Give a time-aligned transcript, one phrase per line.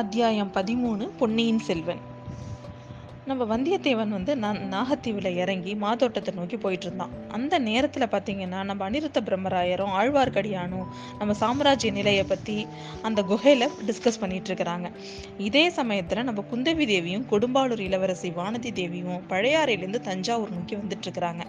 [0.00, 2.00] அத்தியாயம் பதிமூணு பொன்னியின் செல்வன்.
[3.26, 9.20] நம்ம வந்தியத்தேவன் வந்து நான் நாகத்தீவில் இறங்கி மாதோட்டத்தை நோக்கி போயிட்டு இருந்தான் அந்த நேரத்தில் பார்த்தீங்கன்னா நம்ம அனிருத்த
[9.26, 10.86] பிரம்மராயரும் ஆழ்வார்க்கடியானும்
[11.18, 12.66] நம்ம சாம்ராஜ்ய நிலையை பற்றி
[13.02, 14.90] அந்த குகையில் டிஸ்கஸ் பண்ணிட்டு இருக்கிறாங்க
[15.38, 21.44] இதே சமயத்தில் நம்ம குந்தவி தேவியும் கொடும்பாளூர் இளவரசி வானதி தேவியும் பழையாறையிலேருந்து தஞ்சாவூர் நோக்கி வந்துட்டு இருக்கிறாங்க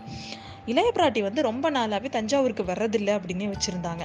[0.66, 4.02] இளைய பிராட்டி வந்து ரொம்ப நாளாகவே தஞ்சாவூருக்கு வர்றதில்லை அப்படின்னே வச்சுருந்தாங்க.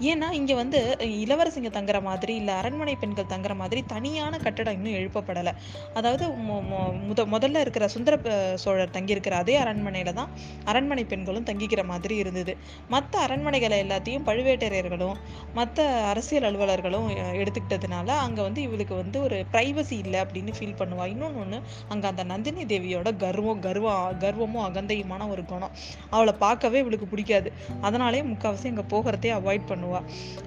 [0.00, 5.52] ஏன்னா இங்கே வந்து இளவரசிங்க தங்குற மாதிரி இல்லை அரண்மனை பெண்கள் தங்குற மாதிரி தனியான கட்டடம் இன்னும் எழுப்பப்படலை.
[5.94, 8.20] அதாவது மொ- மொ- முத முதல்ல இருக்கிற சுந்தர
[8.56, 10.28] சோழர் தங்கியிருக்கிற அதே அரண்மனையில் தான்
[10.64, 12.56] அரண்மனை பெண்களும் தங்கிக்கிற மாதிரி இருந்தது.
[12.88, 15.14] மற்ற அரண்மனைகளை எல்லாத்தையும் பழுவேட்டரையர்களும்
[15.54, 21.06] மற்ற அரசியல் அலுவலர்களும் எடுத்துக்கிட்டதுனால அங்கே வந்து இவளுக்கு வந்து ஒரு ப்ரைவசி இல்லை அப்படின்னு ஃபீல் பண்ணுவா.
[21.06, 25.70] இன்னொன்று ஒன்று அங்கே அந்த நந்தினி தேவியோட கர்வம் கர்வம் கர்வமும் அகந்தையுமான ஒரு குணம்.
[26.10, 27.48] அவளை பார்க்கவே இவளுக்கு பிடிக்காது.
[27.80, 30.00] அதனாலே முக்கால்வாசி அங்கே போகிறதே அவாய்ட் பண்ணுவா.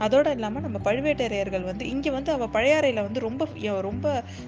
[0.06, 3.42] அதோடு இல்லாமல் நம்ம பழுவேட்டரையர்கள் வந்து இங்கே வந்து அவள் பழையாறையில் வந்து ரொம்ப
[3.90, 4.08] ரொம்ப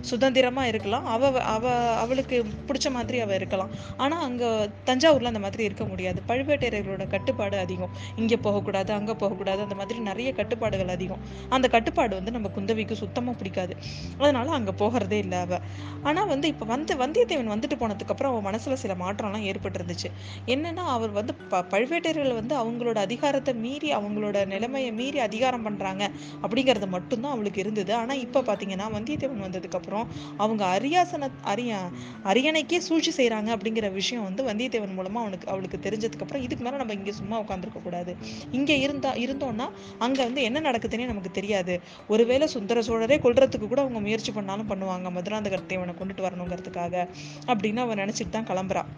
[0.10, 1.06] சுதந்திரமாக இருக்கலாம்.
[1.16, 1.66] அவ அவ
[2.04, 3.72] அவளுக்கு பிடிச்ச மாதிரி அவள் இருக்கலாம்.
[4.04, 4.50] ஆனால் அங்கே
[4.90, 6.20] தஞ்சாவூரில் அந்த மாதிரி இருக்க முடியாது.
[6.30, 7.94] பழுவேட்டரையர்களோட கட்டுப்பாடு அதிகம்.
[8.16, 11.22] இங்கே போகக்கூடாது அங்கே போகக்கூடாது அந்த மாதிரி நிறைய கட்டுப்பாடுகள் அதிகம்.
[11.50, 13.74] அந்த கட்டுப்பாடு வந்து நம்ம குந்தவிக்கு சுத்தமாக பிடிக்காது.
[14.24, 15.64] அதனால அங்கே போகிறதே இல்லை அவள்
[16.10, 20.10] ஆனால் வந்து இப்போ வந்து வந்தியத்தேவன் வந்துட்டு போனதுக்கப்புறம் அவன் மனசில் சில மாற்றம்லாம் ஏற்பட்டுருந்துச்சு.
[20.54, 26.04] என்னன்னா அவர் வந்து ப பழுவேட்டையர்கள் வந்து அவங்களோட அதிகாரத்தை மீறி அவங்களோட நிலைமையை மீறி அதிகாரம் பண்றாங்க
[26.44, 27.92] அப்படிங்கிறது மட்டும்தான் அவளுக்கு இருந்தது.
[28.02, 30.06] ஆனா இப்போ பார்த்தீங்கன்னா வந்தியத்தேவன் வந்ததுக்கப்புறம்
[30.44, 31.74] அவங்க அரியாசன அரிய
[32.32, 37.16] அரியணைக்கே சூழ்ச்சி செய்கிறாங்க அப்படிங்கிற விஷயம் வந்து வந்தியத்தேவன் மூலமாக அவனுக்கு அவளுக்கு தெரிஞ்சதுக்கப்புறம் இதுக்கு மேல நம்ம இங்கே
[37.22, 38.12] சும்மா உட்காந்துருக்க கூடாது.
[38.60, 39.68] இங்கே இருந்தா இருந்தோம்னா
[40.08, 41.76] அங்க வந்து என்ன நடக்குதுன்னே நமக்கு தெரியாது.
[42.14, 45.10] ஒருவேளை சுந்தர சோழரே கொல்றதுக்கு கூட அவங்க முயற்சி பண்ணாலும் பண்ணுவாங்க.
[45.18, 46.96] மதுராந்தகர் தேவனை கொண்டுட்டு வரணுங்கிறதுக்காக
[47.52, 48.92] அப்படின்னு அவன் நினைச்சிட்டு தான் கிளம்புறான்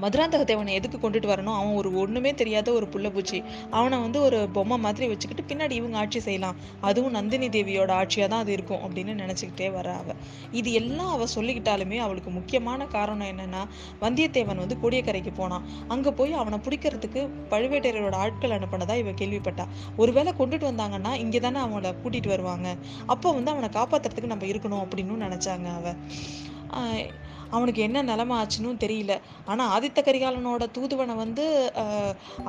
[0.00, 1.56] மதுராந்தக தேவனை எதுக்கு கொண்டுட்டு வரணும்?
[1.56, 3.38] அவன் ஒரு ஒண்ணுமே தெரியாத ஒரு புள்ளப்பூச்சி
[3.70, 6.56] அவனை வந்து ஒரு பொம்மை மாதிரி வச்சுக்கிட்டு பின்னாடி இவங்க ஆட்சி செய்யலாம்.
[6.80, 10.14] அதுவும் நந்தினி தேவியோட ஆட்சியா தான் அது இருக்கும் அப்படின்னு நினைச்சுக்கிட்டே வர அவ.
[10.50, 13.62] இது எல்லாம் அவ சொல்லிக்கிட்டாலுமே அவளுக்கு முக்கியமான காரணம் என்னன்னா
[14.00, 15.64] வந்தியத்தேவன் வந்து கோடியக்கரைக்கு போனான்.
[15.88, 19.66] அங்க போய் அவனை பிடிக்கிறதுக்கு பழுவேட்டரையரோட ஆட்கள் அனுப்பினதா இவ கேள்விப்பட்டா.
[19.96, 22.68] ஒருவேளை கொண்டுட்டு வந்தாங்கன்னா இங்க தானே அவங்கள கூட்டிட்டு வருவாங்க.
[23.06, 25.96] அப்போ வந்து அவனை காப்பாத்துறதுக்கு நம்ம இருக்கணும் அப்படின்னு நினைச்சாங்க அவ.
[27.56, 29.14] அவனுக்கு என்ன நிலமை ஆச்சுன்னு தெரியல.
[29.52, 31.44] ஆனால் ஆதித்த கரிகாலனோட தூதுவனை வந்து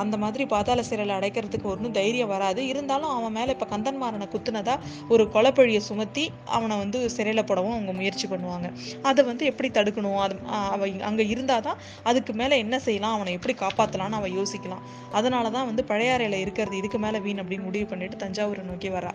[0.04, 2.62] அந்த மாதிரி பாதாள சிறையில் அடைக்கிறதுக்கு ஒன்றும் தைரியம் வராது.
[2.72, 4.76] இருந்தாலும் அவன் மேலே இப்போ கந்தன்மாரனை குத்துனதா
[5.16, 6.26] ஒரு கொலப்பழியை சுமத்தி
[6.58, 8.70] அவனை வந்து சிறையில் போடவும் அவங்க முயற்சி பண்ணுவாங்க.
[9.12, 10.20] அதை வந்து எப்படி தடுக்கணும்?
[10.26, 10.36] அது
[10.76, 11.80] அவன் அங்கே இருந்தால் தான்
[12.12, 13.16] அதுக்கு மேலே என்ன செய்யலாம்?
[13.20, 14.84] அவனை எப்படி காப்பாற்றலான்னு அவன் யோசிக்கலாம்.
[15.20, 19.14] அதனாலதான் வந்து பழையாறையில் இருக்கிறது இதுக்கு மேலே வீண் அப்படின்னு முடிவு பண்ணிட்டு தஞ்சாவூரை நோக்கி வரா.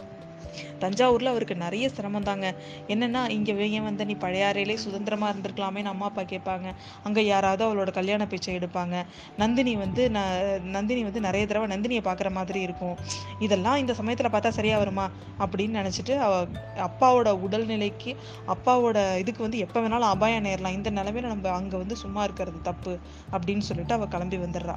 [0.80, 2.54] தஞ்சாவூரில் அவருக்கு நிறைய சிரமம் தாங்க.
[2.88, 4.04] என்னென்னா இங்கே ஏன் வந்த?
[4.04, 6.74] நீ பழையாறையிலே சுதந்திரமாக இருந்திருக்கலாமேன்னு அம்மா அப்பா கேட்பாங்க.
[7.02, 9.04] அங்கே யாராவது அவளோட கல்யாண பேச்சை எடுப்பாங்க.
[9.36, 12.96] நந்தினி வந்து ந- நந்தினி வந்து நிறைய தடவை நந்தினியை பார்க்குற மாதிரி இருக்கும்.
[13.38, 15.10] இதெல்லாம் இந்த சமயத்தில் பார்த்தா சரியாக வருமா?
[15.38, 16.46] அப்படின்னு நினச்சிட்டு அவ
[16.76, 20.72] அப்பாவோட உடல்நிலைக்கு அப்பாவோட இதுக்கு வந்து எப்போ வேணாலும் அபாயம் நேரலாம்.
[20.72, 22.98] இந்த நிலமையில நம்ம அங்கே வந்து சும்மா இருக்கிறது தப்பு
[23.32, 24.76] அப்படின்னு சொல்லிட்டு அவள் கிளம்பி வந்துடுறா.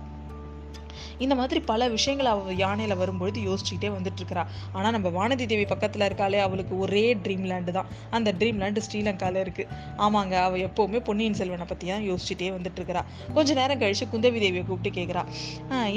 [1.23, 4.43] இந்த மாதிரி பல விஷயங்கள் அவள் யானையில் வரும்பொழுது யோசிச்சுக்கிட்டே வந்துட்டுருக்கிறா.
[4.77, 7.89] ஆனால் நம்ம வானதி தேவி பக்கத்தில் இருக்காளே அவளுக்கு ஒரே ட்ரீம் லேண்டு தான்.
[8.17, 9.67] அந்த ட்ரீம் லேண்டு ஸ்ரீலங்காவில் இருக்குது
[10.05, 13.01] ஆமாங்க அவள் எப்போவுமே பொன்னியின் செல்வனை பற்றி தான் யோசிச்சுட்டே வந்துட்டு இருக்கிறா
[13.37, 15.23] கொஞ்ச நேரம் கழித்து குந்தவி தேவியை கூப்பிட்டு கேட்குறா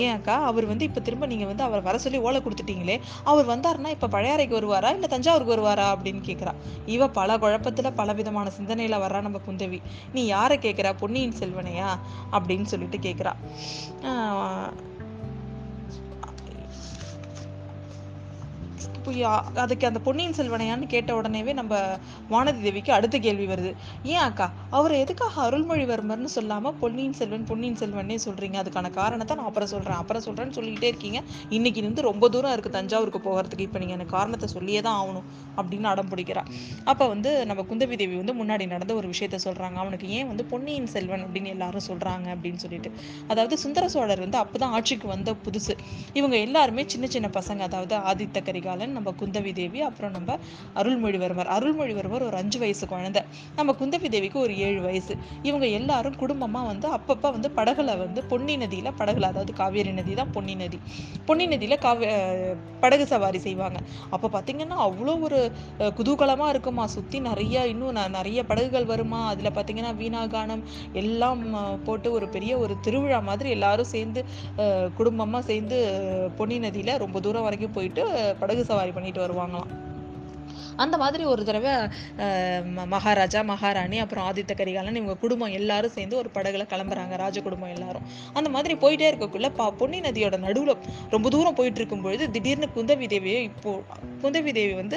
[0.04, 2.96] ஏன் அக்கா அவர் வந்து இப்போ திரும்ப நீங்கள் வந்து அவரை வர சொல்லி ஓலை கொடுத்துட்டீங்களே?
[3.30, 5.86] அவர் வந்தாருன்னா இப்போ பழையாறைக்கு வருவாரா இல்லை தஞ்சாவூருக்கு வருவாரா?
[5.94, 6.54] அப்படின்னு கேட்குறா
[6.96, 9.80] இவ பல குழப்பத்தில் பல விதமான சிந்தனையில வர்றா நம்ம குந்தவி.
[10.16, 11.90] நீ யாரை கேட்குறா பொன்னியின் செல்வனையா?
[12.36, 13.34] அப்படின்னு சொல்லிட்டு கேட்குறா
[19.06, 21.98] ஆஹ் அதுக்கு அந்த பொன்னியின் செல்வனையான்னு கேட்ட உடனேவே நம்ம
[22.30, 23.74] வானதி தேவிக்கு அடுத்த கேள்வி வருது.
[24.02, 24.52] ஏன் அக்கா?
[24.70, 30.22] அவரை எதுக்காக அருள்மொழிவர்மர்னு சொல்லாமல் பொன்னியின் செல்வன் பொன்னியின் செல்வன்னே சொல்கிறீங்க அதுக்கான காரணத்தை நான் அப்புறம் சொல்கிறேன் அப்புறம்
[30.22, 31.22] சொல்கிறேன்னு சொல்லிக்கிட்டே இருக்கீங்க.
[31.48, 33.58] இன்னைக்கு இருந்து ரொம்ப தூரம் இருக்குது தஞ்சாவூருக்கு போகிறதுக்கு.
[33.58, 35.22] இப்போ நீங்கள் எனக்கு காரணத்தை சொல்லியே தான் ஆகணும்
[35.56, 36.44] அப்படின்னு அடம் பிடிக்கிறா.
[36.84, 40.86] அப்போ வந்து நம்ம குந்தவி தேவி வந்து முன்னாடி நடந்த ஒரு விஷயத்த சொல்கிறாங்க அவனுக்கு ஏன் வந்து பொன்னியின்
[40.86, 42.92] செல்வன் அப்படின்னு எல்லாரும் சொல்கிறாங்க அப்படின்னு சொல்லிட்டு.
[43.28, 45.78] அதாவது சுந்தர சோழர் வந்து அப்பதான் ஆட்சிக்கு வந்த புதுசு.
[46.12, 47.58] இவங்க எல்லாருமே சின்ன சின்ன பசங்க.
[47.58, 50.38] அதாவது ஆதித்த கரிகாலன் நம்ம குந்தவி தேவி அப்புறம் நம்ம
[50.76, 51.50] அருள்மொழிவர்மர்.
[51.56, 53.22] அருள்மொழிவர்மர் ஒரு அஞ்சு வயசு குழந்தை.
[53.56, 55.14] நம்ம குந்தவி தேவிக்கு ஒரு ஏழு வயசு.
[55.42, 60.32] இவங்க எல்லாரும் குடும்பமாக வந்து அப்பப்போ வந்து படகுல வந்து பொன்னி நதியில் படகுல அதாவது காவேரி நதி தான்
[60.32, 60.78] பொன்னி நதி.
[61.24, 62.08] பொன்னி நதியில் காவே
[62.80, 63.78] படகு சவாரி செய்வாங்க.
[64.10, 65.40] அப்போ பார்த்தீங்கன்னா அவ்வளோ ஒரு
[65.98, 66.86] குதூகலமாக இருக்குமா?
[66.86, 69.20] சுற்றி நிறைய இன்னும் ந- நிறைய படகுகள் வருமா?
[69.26, 70.62] அதில் பார்த்தீங்கன்னா வீணாகானம்
[70.92, 71.42] எல்லாம்
[71.84, 74.20] போட்டு ஒரு பெரிய ஒரு திருவிழா மாதிரி எல்லாரும் சேர்ந்து
[74.94, 75.78] குடும்பமாக சேர்ந்து
[76.36, 78.02] பொன்னி நதியில் ரொம்ப தூரம் வரைக்கும் போயிட்டு
[78.40, 79.85] படகு சவாரி பண்ணிட்டு வருவாங்களாம்.
[80.76, 81.72] அந்த மாதிரி ஒரு தடவை
[82.74, 87.74] ம- மகாராஜா மகாராணி அப்புறம் ஆதித்த கரிகாலன் இவங்க குடும்பம் எல்லாரும் சேர்ந்து ஒரு படகுல கிளம்புறாங்க ராஜ குடும்பம்
[87.74, 88.04] எல்லாரும்.
[88.32, 90.76] அந்த மாதிரி போயிட்டே இருக்கக்குள்ள பா பொன்னி நதியோட நடுவில்
[91.10, 93.72] ரொம்ப தூரம் போயிட்டு இருக்கும் பொழுது திடீர்னு குந்தவி தேவியை இப்போ
[94.22, 94.96] குந்தவி தேவி வந்து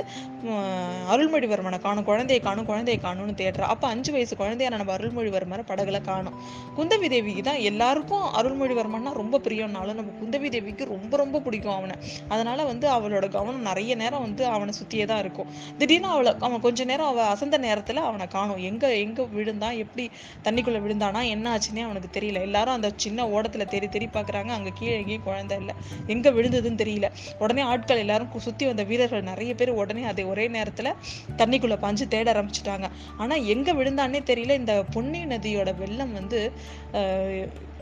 [1.13, 3.67] அருள்மொழிவர்மனை காணும் குழந்தையை காணும் குழந்தையை காணும்னு தேடுறா.
[3.73, 6.35] அப்போ அஞ்சு வயசு குழந்தையான நம்ம அருள்மொழிவர்மரை படகுல காணும்.
[6.77, 11.95] குந்தவி தேவிக்கு தான் எல்லாருக்கும் அருள்மொழிவர்மன்னா ரொம்ப பிரியம்னாலும் நம்ம குந்தவி தேவிக்கு ரொம்ப ரொம்ப பிடிக்கும் அவனை.
[12.27, 15.48] அதனால வந்து அவளோட கவனம் நிறைய நேரம் வந்து அவனை சுற்றியே தான் இருக்கும்.
[15.79, 18.61] திடீர்னு அவளை அவன் கொஞ்ச நேரம் அவள் அசந்த நேரத்தில் அவனை காணும்.
[18.69, 20.05] எங்கே எங்கே விழுந்தான் எப்படி
[20.47, 22.41] தண்ணிக்குள்ளே விழுந்தானா என்ன ஆச்சுன்னே அவனுக்கு தெரியல.
[22.49, 25.75] எல்லாரும் அந்த சின்ன ஓடத்தில் தேடி தேடி பார்க்குறாங்க அங்கே கீழே எங்கேயும் குழந்தை இல்லை.
[26.15, 27.09] எங்கே விழுந்ததுன்னு தெரியல.
[27.43, 30.93] உடனே ஆட்கள் எல்லாரும் சுற்றி வந்த வீரர்கள் நிறைய பேர் உடனே அதே ஒரே நேரத்தில்
[31.41, 32.87] தண்ணிக்குள்ளே பாஞ்சு தேட ஆரம்பிச்சிட்டாங்க.
[33.23, 34.55] ஆனால் எங்கே விழுந்தான்னே தெரியல.
[34.61, 36.39] இந்த பொன்னி நதியோட வெள்ளம் வந்து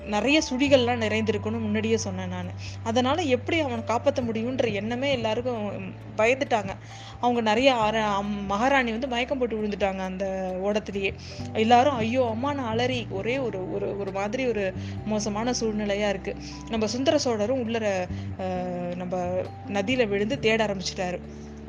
[0.07, 2.47] நிறைய சுழிகள்லாம் நிறைந்திருக்குன்னு முன்னாடியே சொன்னேன் நான்.
[2.83, 6.69] அதனால் எப்படி அவனை காப்பாற்ற முடியுன்ற எண்ணமே எல்லாருக்கும் பயந்துட்டாங்க.
[7.19, 11.13] அவங்க நிறைய அம்- மகாராணி வந்து மயக்கம் போட்டு விழுந்துட்டாங்க அந்த ஓடத்திலேயே.
[11.53, 13.07] எல்லாரும் ஐயோ அம்மான அலறி.
[13.09, 14.73] ஒரே ஒரு ஒரு ஒரு மாதிரி ஒரு
[15.05, 16.35] மோசமான சூழ்நிலையாக இருக்குது
[16.69, 18.07] நம்ம சுந்தர சோழரும் உள்ளர
[18.95, 21.19] நம்ம நதியில் விழுந்து தேட ஆரம்பிச்சிட்டாரு.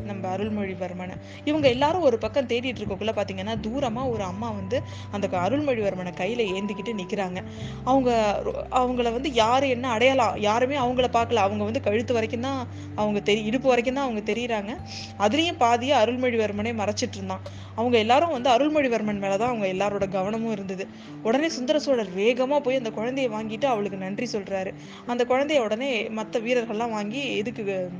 [0.04, 1.16] நம்ம அருள்மொழிவர்மனை.
[1.44, 6.60] இவங்க எல்லாரும் ஒரு பக்கம் தேடிட்டு இருக்கக்குள்ள பாத்தீங்கன்னா தூரமா ஒரு அம்மா வந்து அந்த க- அருள்மொழிவர்மனை கையில
[6.60, 7.42] ஏந்திக்கிட்டு நிக்கிறாங்க.
[7.84, 12.66] அவங்க ரொ- அவங்கள வந்து யாரு என்ன அடையாளம் யாருமே அவங்கள பார்க்கல அவங்க வந்து கழுத்து வரைக்கும் தான்
[12.94, 14.76] அவங்க தெரி இடுப்பு வரைக்கும் தான் அவங்க தெரியுறாங்க.
[15.18, 17.40] அதுலயும் பாதியா அருள்மொழிவர்மனே மறைச்சிட்டு இருந்தான்.
[17.74, 20.88] அவங்க எல்லாரும் வந்து அருள்மொழிவர்மன் மேலதான் அவங்க எல்லாரோட கவனமும் இருந்தது.
[21.22, 24.74] உடனே சுந்தர சோழர் வேகமா போய் அந்த குழந்தையை வாங்கிட்டு அவளுக்கு நன்றி சொல்றாரு.
[25.06, 27.90] அந்த குழந்தைய உடனே மற்ற வீரர்கள்லாம் வாங்கி எதுக்கு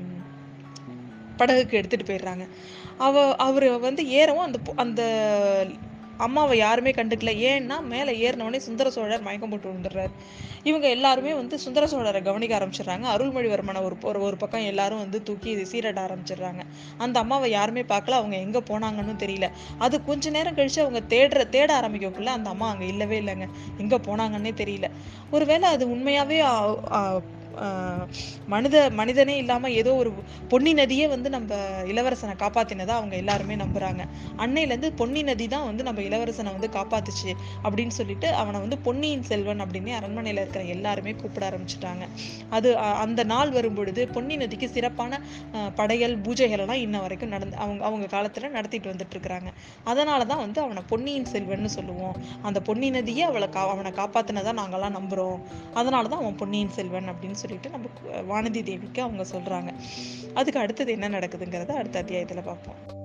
[1.38, 2.44] படகுக்கு எடுத்துகிட்டு போயிடுறாங்க.
[2.98, 5.02] அவ அவர் வந்து ஏறவும் அந்த அந்த
[6.18, 7.32] அம்மாவை யாருமே கண்டுக்கல.
[7.50, 10.12] ஏன்னா மேலே ஏறினவொடனே சுந்தர சோழர் மயக்கம் போட்டு விழுந்துடுறாரு.
[10.62, 13.06] இவங்க எல்லாருமே வந்து சுந்தர சோழரை கவனிக்க ஆரம்பிச்சிடுறாங்க.
[13.14, 16.62] அருள்மொழிவர்மனை ஒரு ஒரு ஒரு பக்கம் எல்லாரும் வந்து தூக்கி சீரட ஆரம்பிச்சிடுறாங்க.
[16.98, 18.18] அந்த அம்மாவை யாருமே பார்க்கல.
[18.20, 19.48] அவங்க எங்கே போனாங்கன்னு தெரியல.
[19.78, 23.48] அது கொஞ்ச நேரம் கழிச்சு அவங்க தேடுற தேட ஆரம்பிக்கக்குள்ள அந்த அம்மா அங்கே இல்லவே இல்லைங்க.
[23.78, 24.88] எங்கே போனாங்கன்னே தெரியல.
[25.30, 26.40] ஒருவேளை அது உண்மையாவே
[28.46, 30.12] மனித மனிதனே இல்லாமல் ஏதோ ஒரு
[30.48, 31.54] பொன்னி நதியே வந்து நம்ம
[31.84, 34.04] இளவரசனை காப்பாத்தினதா அவங்க எல்லாருமே நம்புறாங்க.
[34.36, 37.32] அன்னையிலேருந்து பொன்னி நதி தான் வந்து நம்ம இளவரசனை வந்து காப்பாத்துச்சு
[37.64, 42.08] அப்படின்னு சொல்லிட்டு அவனை வந்து பொன்னியின் செல்வன் அப்படின்னு அரண்மனையில் இருக்கிற எல்லாருமே கூப்பிட ஆரம்பிச்சிட்டாங்க.
[42.50, 45.20] அது அ- அந்த நாள் வரும்பொழுது பொன்னி நதிக்கு சிறப்பான
[45.74, 49.52] படைகள் படையல் பூஜைகள் எல்லாம் இன்ன வரைக்கும் நடந்து அவங்க அவங்க காலத்தில் நடத்திட்டு வந்துட்டு இருக்கிறாங்க.
[49.86, 52.16] அதனாலதான் வந்து அவனை பொன்னியின் செல்வன் சொல்லுவோம்.
[52.42, 55.40] அந்த பொன்னி நதியே அவளை கா அவனை காப்பாத்தினதா நம்புகிறோம் நம்புறோம்.
[55.74, 57.88] அதனாலதான் அவன் பொன்னியின் செல்வன் அப்படின்னு சொல்லிட்டு நம்ம
[58.30, 59.74] வானதி தேவிக்கு அவங்க சொல்றாங்க.
[60.34, 62.97] அதுக்கு அடுத்தது என்ன நடக்குதுங்கிறத அடுத்த அத்தியாயத்துல பார்ப்போம்.